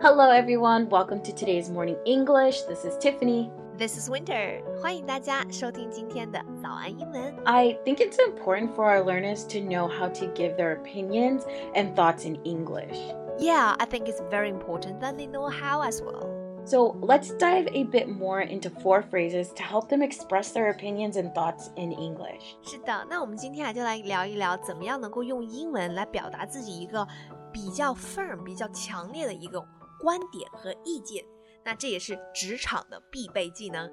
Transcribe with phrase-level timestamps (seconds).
[0.00, 0.88] Hello, everyone.
[0.88, 2.62] Welcome to today's morning English.
[2.62, 3.50] This is Tiffany.
[3.76, 4.62] This is Winter.
[4.80, 7.34] 欢迎大家收听今天的早安英文。
[7.44, 11.42] I think it's important for our learners to know how to give their opinions
[11.74, 12.96] and thoughts in English.
[13.38, 16.26] Yeah, I think it's very important that they know how as well.
[16.64, 21.16] So let's dive a bit more into four phrases to help them express their opinions
[21.16, 22.56] and thoughts in English.
[22.62, 27.06] 是的，那我们今天啊就来聊一聊，怎么样能够用英文来表达自己一个
[27.52, 29.64] 比较 firm、比较强烈的一个
[30.01, 31.23] 观点和意见。
[31.63, 33.89] 那这也是职场的必备技能。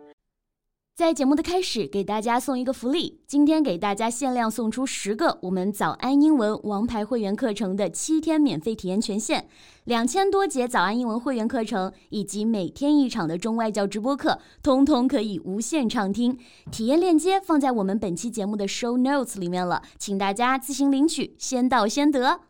[0.96, 9.46] 在节目的开始，给大家送一个福利，今天给大家限量送出十个我们早安英文王牌会员课程的七天免费体验权限，
[9.84, 16.36] 两千多节早安英文会员课程以及每天一场的中外教直播课，通通可以无限畅听。
[16.72, 22.47] 体验链接放在我们本期节目的 show notes 里面了，请大家自行领取，先到先得。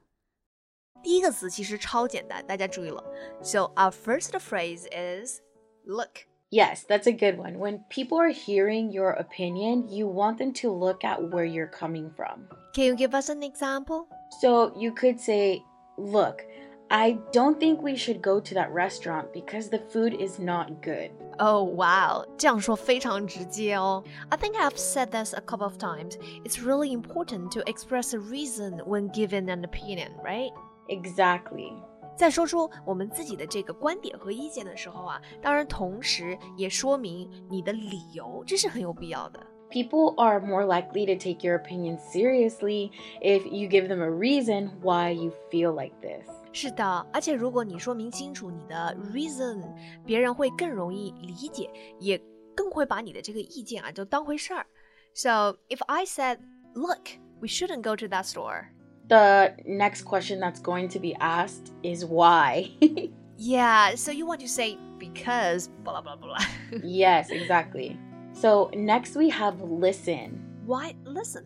[1.03, 3.03] 第一个词其实超简单，大家注意了。
[3.41, 5.41] So our first phrase is
[5.85, 6.25] look.
[6.49, 7.57] Yes, that's a good one.
[7.57, 12.11] When people are hearing your opinion, you want them to look at where you're coming
[12.15, 12.47] from.
[12.73, 14.07] Can you give us an example?
[14.39, 15.63] So you could say,
[15.97, 16.43] Look,
[16.89, 21.11] I don't think we should go to that restaurant because the food is not good.
[21.39, 24.03] Oh wow，这样说非常直接哦。
[24.29, 26.17] I think I've said this a couple of times.
[26.43, 30.51] It's really important to express a reason when given an opinion, right?
[30.87, 31.73] Exactly.
[32.15, 39.39] 在说出我们自己的这个观点和意见的时候啊，当然同时也说明你的理由，这是很有必要的。
[39.71, 44.69] People are more likely to take your opinion seriously if you give them a reason
[44.81, 46.29] why you feel like this.
[46.51, 49.63] 是的，而且如果你说明清楚你的 reason，
[50.05, 51.67] 别人会更容易理解，
[51.99, 52.21] 也
[52.55, 54.67] 更会把你的这个意见啊就当回事儿。
[55.15, 56.37] So if I said,
[56.75, 58.65] "Look, we shouldn't go to that store,"
[59.07, 62.71] The next question that's going to be asked is why.
[63.37, 66.37] yeah, so you want to say because blah blah blah.
[66.83, 67.97] yes, exactly.
[68.33, 71.43] So next we have listen Why listen?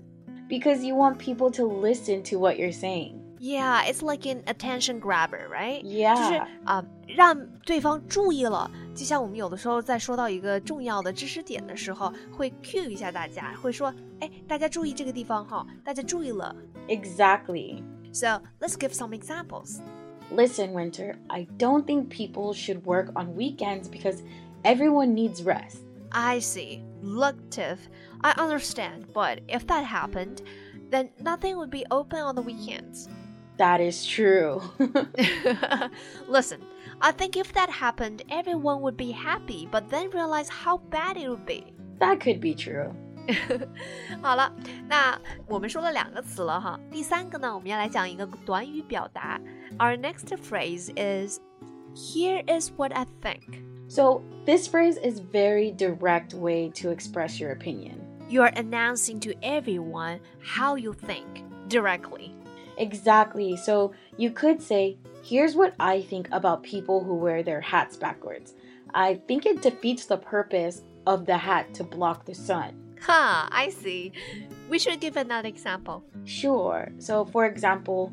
[0.48, 3.20] because you want people to listen to what you're saying.
[3.40, 5.82] Yeah, it's like an attention grabber, right?
[5.84, 5.90] 就
[6.24, 6.48] 是 Yeah.
[6.64, 8.70] 啊、让对方注意了。
[8.96, 16.56] 就像我们有的时候在说到一个重要的知识点的时候，会 cue 一下大家，会说， 哎，大家注意这个地方哈，大家注意了。
[16.88, 17.84] Exactly.
[18.12, 19.80] So let's give some examples.
[20.32, 24.22] Listen, Winter, I don't think people should work on weekends because
[24.64, 25.78] everyone needs rest.
[26.12, 26.82] I see.
[27.02, 27.78] Look, Tiff,
[28.22, 30.42] I understand, but if that happened,
[30.90, 33.08] then nothing would be open on the weekends.
[33.58, 34.62] That is true.
[36.28, 36.62] Listen,
[37.02, 41.30] I think if that happened, everyone would be happy, but then realize how bad it
[41.30, 41.74] would be.
[42.00, 42.94] that could be true.
[44.22, 44.54] 好了，
[44.88, 49.40] 那我们说了两个词了哈，第三个呢，我们要来讲一个短语表达。
[49.80, 51.40] Our next phrase is
[51.94, 57.52] "Here is what I think." So, this phrase is very direct way to express your
[57.54, 57.96] opinion.
[58.30, 62.32] You are announcing to everyone how you think directly.
[62.78, 63.58] Exactly.
[63.58, 68.54] So, you could say, "Here's what I think about people who wear their hats backwards.
[68.94, 73.70] I think it defeats the purpose of the hat to block the sun." Ha, I
[73.70, 74.12] see.
[74.70, 76.04] We should give another example.
[76.26, 76.90] Sure.
[76.98, 78.12] So, for example,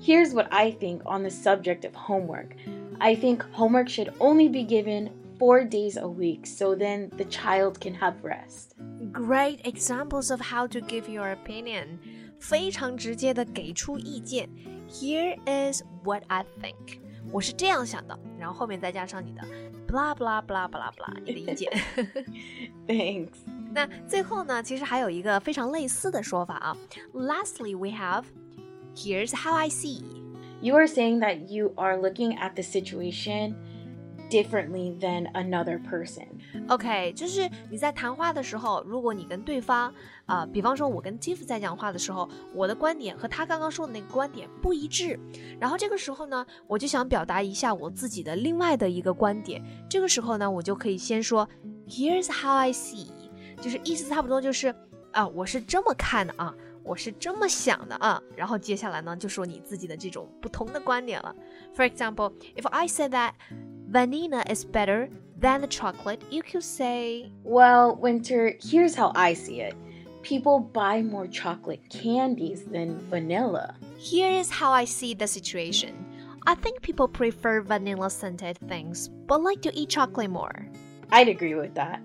[0.00, 2.54] here's what I think on the subject of homework.
[3.00, 7.80] I think homework should only be given four days a week so then the child
[7.80, 8.74] can have rest.
[9.12, 11.98] Great examples of how to give your opinion.
[12.40, 14.48] 非常直接的给出意见。
[14.88, 17.00] Here is what I think.
[17.32, 19.42] 我是这样想的，然后后面再加上你的
[19.86, 21.70] blah blah blah blah blah 你的意见。
[22.86, 23.38] Thanks.
[23.73, 26.77] 那最后呢，其实还有一个非常类似的说法啊。
[27.13, 28.25] Lastly, we have
[28.95, 30.01] here's how I see.
[30.61, 33.55] You are saying that you are looking at the situation
[34.29, 36.27] differently than another person.
[36.67, 39.91] OK，就是你在谈话的时候，如果你跟对方，
[40.27, 45.19] 呃，比方说我跟 Tiff 在讲话的时候，我的观点和他刚刚说的那个观点不一致，
[45.59, 49.61] 然后这个时候呢，我就想表达一下我自己的另外的一个观点。
[49.89, 51.47] 这个时候呢，我就可以先说
[51.87, 53.07] Here's how I see，
[53.62, 54.74] 就是意思差不多就是
[55.12, 56.54] 啊，我是这么看的啊。
[56.84, 61.36] 我是这么想的啊，然后接下来呢，就说你自己的这种不同的观点了。
[61.76, 63.32] For example, if I said that
[63.92, 69.60] vanilla is better than the chocolate, you could say, Well, Winter, here's how I see
[69.60, 69.74] it.
[70.22, 73.74] People buy more chocolate candies than vanilla.
[73.98, 75.92] Here is how I see the situation.
[76.46, 80.66] I think people prefer vanilla scented things, but like to eat chocolate more.
[81.10, 82.00] I'd agree with that.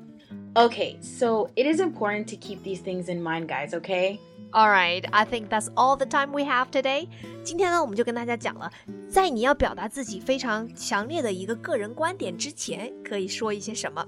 [0.56, 4.20] Okay, so it is important to keep these things in mind, guys, okay?
[4.54, 7.08] All right, I think that's all the time we have today.
[7.44, 8.72] 今天呢，我们就跟大家讲了，
[9.10, 14.06] 在你要表达自己非常强烈的一个个人观点之前，可以说一些什么。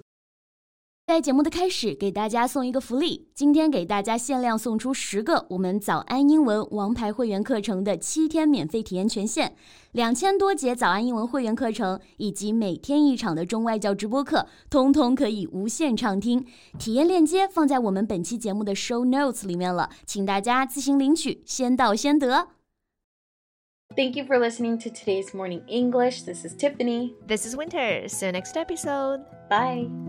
[1.10, 3.28] 在节目的开始，给大家送一个福利。
[3.36, 9.52] 今天给大家限量送出十个我们早安英文王牌会员课程的七天免费体验权限，
[9.92, 16.44] 两千多节早安英文会员课程以及每天一场的中外教直播课，通通可以无限畅听。
[16.80, 22.48] 体验链接放在我们本期节目的 show notes 里面了，请大家自行领取，先到先得。
[23.96, 26.24] Thank you for listening to today's morning English.
[26.26, 27.14] This is Tiffany.
[27.28, 28.08] This is Winter.
[28.10, 29.22] See you next episode.
[29.48, 30.09] Bye.